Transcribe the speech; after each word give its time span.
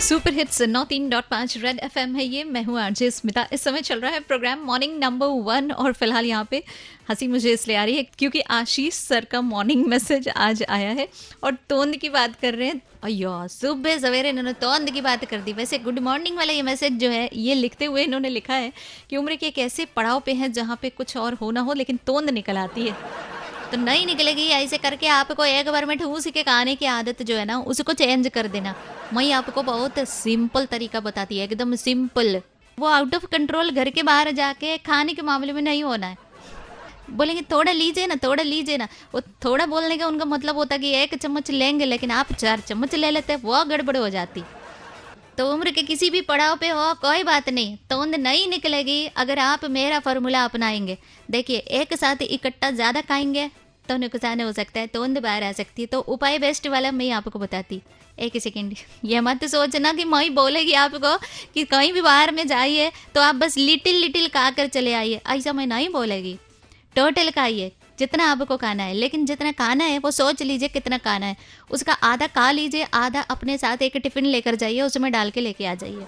Super 0.00 0.32
hits 0.34 0.60
नौ 0.62 0.82
तीन 0.84 1.08
dot 1.10 1.24
पाँच 1.30 1.56
red 1.58 1.78
F 1.78 1.98
है 1.98 2.24
ये। 2.24 2.44
मैं 2.44 2.62
हूँ 2.64 2.78
आरजे 2.80 3.10
स्मिता 3.10 3.46
इस 3.52 3.62
समय 3.62 3.80
चल 3.80 4.00
रहा 4.00 4.10
है 4.10 4.20
प्रोग्राम 4.20 4.64
मॉर्निंग 4.66 4.98
नंबर 4.98 5.26
वन 5.44 5.70
और 5.72 5.92
फ़िलहाल 5.92 6.26
यहाँ 6.26 6.46
पे 6.50 6.62
हँसी 7.10 7.26
मुझे 7.28 7.52
इसलिए 7.52 7.76
आ 7.76 7.84
रही 7.84 7.96
है 7.96 8.02
क्योंकि 8.18 8.40
आशीष 8.50 8.94
सर 8.94 9.24
का 9.24 9.40
मॉर्निंग 9.40 9.84
मैसेज 9.86 10.28
आज 10.28 10.62
आया 10.68 10.90
है 10.90 11.08
और 11.44 11.56
तोंद 11.68 11.96
की 11.96 12.08
बात 12.08 12.36
कर 12.42 12.54
रहे 12.54 12.68
हैं। 12.68 12.80
अयो 13.04 13.46
सुबह 13.48 13.98
सवेरे 13.98 14.28
इन्होंने 14.28 14.52
तोंद 14.54 14.90
की 14.90 15.00
बात 15.00 15.24
कर 15.24 15.40
दी। 15.40 15.52
वैसे 15.52 15.78
गुड 15.78 15.98
मॉर्निंग 15.98 16.36
वाला 16.36 16.52
ये 16.52 16.62
मैसेज 16.62 16.92
जो 16.92 17.08
है, 17.10 17.28
ये 17.34 17.54
लिखते 17.54 17.84
हुए 17.84 18.02
इन्होंने 18.04 18.28
लिखा 18.28 18.54
है 18.54 18.72
कि 19.10 19.16
उम्र 19.16 19.36
के 19.36 19.46
एक 19.46 19.58
ऐसे 19.58 19.84
पड़ाव 19.96 20.20
पे 20.26 20.32
हैं 20.32 20.52
जहाँ 20.52 20.78
पे 20.82 20.90
कुछ 20.90 21.16
और 21.16 21.34
हो 21.34 21.50
ना 21.50 21.60
हो, 21.60 21.72
लेकिन 21.72 21.98
तोंद 22.06 22.30
निकल 22.30 22.58
आती 22.58 22.86
है। 22.88 22.96
तो 23.72 23.76
नहीं 23.78 24.04
निकलेगी, 24.06 24.46
ऐसे 24.46 24.78
करके 24.78 25.06
आपको 25.08 25.44
एक 25.44 25.68
बार 25.68 25.84
में 25.86 25.96
ठूस 25.98 26.26
के 26.26 26.42
खाने 26.42 26.74
की 26.76 26.86
आदत 26.86 27.22
जो 27.22 27.36
है 27.36 27.44
ना, 27.44 27.58
उसको 27.58 27.92
चेंज 27.92 28.28
कर 28.28 28.46
देना। 28.48 28.74
मैं 29.12 29.32
आपको 29.32 29.62
बहुत 29.62 29.98
सिंपल 30.08 30.66
तरीका 30.66 31.00
बताती 31.00 31.38
है, 31.38 31.44
एकदम 31.44 31.74
सिंपल 31.76 32.40
वो 32.78 32.86
आउट 32.86 33.14
ऑफ़ 33.14 33.24
कंट्रोल 33.26 33.70
घर 33.70 33.90
के 33.90 34.02
बाहर 34.02 34.30
जाके 34.32 34.76
खाने 34.78 35.14
के 35.14 35.22
मामले 35.22 35.52
में 35.52 35.62
नहीं 35.62 35.82
होना 35.84 36.06
है। 36.06 36.16
बोलेंगे, 37.10 37.42
थोड़ा 37.42 37.72
लीजिए 37.72 38.06
ना, 38.06 38.16
थोड़ा 38.24 38.42
लीजिए 38.42 38.76
ना। 38.76 38.88
वो 39.14 39.20
थोड़ा 39.44 39.66
बोलने 39.66 39.96
का 39.96 40.06
उनका 40.06 40.24
मतलब 40.24 40.56
होता 40.56 40.76
कि 40.76 40.92
एक 40.94 41.14
चम्मच 41.14 41.50
लेंगे, 41.50 41.84
लेकिन 41.84 42.10
आप 42.10 42.32
चार 42.34 42.60
चम्मच 42.60 42.94
ले 42.94 43.10
लेते 43.10 43.36
वो 43.36 43.64
गड़बड़ 43.64 43.96
हो 43.96 44.08
जाती। 44.08 44.42
तो 45.38 45.50
उम्र 45.52 45.70
के 45.70 45.82
किसी 45.82 46.10
भी 46.10 46.20
पड़ाव 46.20 46.56
पे 46.56 46.68
हो, 46.68 46.92
कोई 46.94 47.22
बात 47.22 47.48
नहीं, 47.48 47.76
तोंद 47.90 48.14
नहीं 48.14 48.46
निकलेगी 48.48 49.04
अगर 49.16 49.38
आप 49.38 49.64
मेरा 49.70 49.98
फॉर्मूला 50.00 50.44
अपनाएँगे। 50.44 50.98
देखिए, 51.30 51.56
एक 51.56 51.94
साथ 51.94 52.22
इकट्ठा 52.22 52.70
ज़्यादा 52.70 53.00
खाएँगे 53.00 53.50
तो 53.88 53.96
नुकसान 53.96 54.40
हो 54.40 54.52
सकता 54.52 54.80
है 54.80 54.86
तोंद 54.86 55.18
बाहर 55.18 55.42
आ 55.42 55.52
सकती 55.52 55.82
है। 55.82 55.86
तो 55.86 56.00
उपाय 56.00 56.38
बेस्ट 56.38 56.66
वाला 56.66 56.90
मैं 56.92 57.10
आपको 57.10 57.38
बताती। 57.38 57.80
एक 58.18 58.36
सेकेंड 58.42 58.74
ये 59.04 59.20
मत 59.20 59.44
सोचना 59.44 59.92
कि 59.92 60.04
मई 60.04 60.28
बोलेगी 60.30 60.72
आपको 60.76 61.16
कि 61.54 61.64
कहीं 61.64 61.92
भी 61.92 62.00
बाहर 62.00 62.30
में 62.30 62.46
जाइए 62.46 62.90
तो 63.14 63.20
आप 63.20 63.34
बस 63.34 63.56
लिटिल 63.56 63.96
लिटिल 63.96 64.28
खा 64.28 64.50
कर 64.50 64.66
चले 64.68 64.92
आइए। 64.92 65.20
ऐसा 65.28 65.52
मैं 65.52 65.66
नहीं 65.66 65.88
बोलेगी। 65.88 66.38
टोटल 66.96 67.30
खाइए, 67.30 67.70
जितना 67.98 68.30
आपको 68.30 68.56
खाना 68.56 68.82
है। 68.82 68.94
लेकिन 68.94 69.24
जितना 69.26 69.52
खाना 69.52 69.84
है, 69.84 69.98
वो 69.98 70.10
सोच 70.10 70.42
लीजिए 70.42 70.68
कितना 70.68 70.98
खाना 70.98 71.26
है। 71.26 71.36
उसका 71.70 71.92
आधा 71.92 72.26
खा 72.26 72.50
लीजिए, 72.50 72.86
आधा 72.94 73.20
अपने 73.20 73.56
साथ 73.58 73.82
एक 73.82 73.96
टिफ़िन 73.96 74.26
लेकर 74.26 74.54
जाइए, 74.54 74.82
उसमें 74.82 75.10
डाल 75.12 75.30
के 75.30 75.40
लेके 75.40 75.66
आ 75.66 75.74
जाइए। 75.74 76.06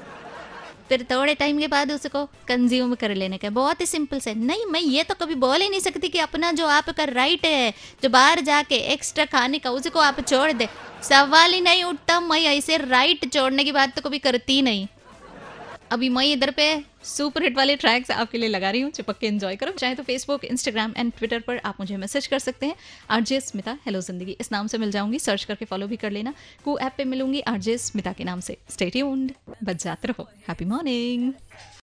फिर 0.88 1.02
थोड़े 1.10 1.34
टाइम 1.34 1.58
के 1.58 1.66
बाद 1.68 1.92
उसको 1.92 2.24
कंज्यूम 2.48 2.94
कर 2.94 3.14
लेने 3.14 3.38
का। 3.38 3.50
बहुत 3.52 3.80
ही 3.80 3.86
सिंपल 3.86 4.18
से। 4.20 4.34
नहीं, 4.34 4.66
मैं 4.66 4.80
ये 4.80 5.02
तो 5.02 5.14
कभी 5.16 5.34
बोल 5.36 5.60
ही 5.60 5.68
नहीं 5.68 5.80
सकती 5.80 6.08
कि 6.08 6.18
अपना 6.20 6.52
जो 6.52 6.66
आपका 6.68 7.04
राइट 7.06 7.46
है, 7.46 7.70
जो 8.02 8.08
बाहर 8.10 8.40
जाके 8.42 8.76
एक्स्ट्रा 8.92 9.24
खाने 9.26 9.58
का, 9.58 9.70
उसको 9.72 10.00
आप 10.00 10.20
छोड़ 10.22 10.50
दे। 10.52 10.68
सवाल 11.04 11.52
ही 11.52 11.60
नहीं 11.60 11.84
उठता, 11.84 12.20
मैं 12.22 12.40
ऐसे 12.40 12.76
राइट 12.78 13.32
छोड़ने 13.32 13.64
की 13.64 13.72
बात 13.72 13.96
तो 13.96 14.08
कभी 14.08 14.18
करती 14.20 14.60
नहीं। 14.62 14.86
अभी 15.92 16.08
मैं 16.08 16.24
इधर 16.26 16.50
पे 16.50 16.64
सुपर 17.04 17.42
हिट 17.42 17.56
वाले 17.56 17.74
ट्रैक्स 17.76 18.10
आपके 18.10 18.38
लिए 18.38 18.48
लगा 18.48 18.70
रही 18.70 18.80
हूँ, 18.80 18.90
चिपक 18.90 19.18
के 19.18 19.26
एंजॉय 19.26 19.56
करो। 19.56 19.72
चाहे 19.72 19.94
तो 19.94 20.02
फेसबुक 20.02 20.44
इंस्टाग्राम 20.44 20.94
एंड 20.96 21.12
ट्विटर 21.12 21.40
पर 21.40 21.60
आप 21.64 21.76
मुझे 21.80 21.96
मैसेज 21.96 22.26
कर 22.26 22.38
सकते 22.38 22.66
हैं। 22.66 22.74
आरजे 23.10 23.40
स्मिता 23.40 23.76
हेलो 23.86 24.00
ज़िंदगी 24.00 24.36
इस 24.40 24.52
नाम 24.52 24.66
से 24.66 24.78
मिल 24.78 24.90
जाऊँगी। 24.90 25.18
सर्च 25.18 25.44
करके 25.44 25.64
फॉलो 25.64 25.86
भी 25.86 25.96
कर 25.96 26.10
लेना। 26.10 26.34
कू 26.64 26.78
ऐप 26.78 26.94
पे 26.98 27.04
मिलूँगी 27.04 27.40
आरजे 27.42 27.76
स्मिता 27.78 28.12
के 28.12 28.24
नाम 28.24 28.40
से। 28.40 28.56
स्टे 28.70 28.90
ट्यून्ड 28.90 29.32
बच 29.64 29.84
जाते 29.84 30.08
रहो 30.08 30.28
हैप्पी 30.48 30.64
मॉर्निंग 30.64 31.32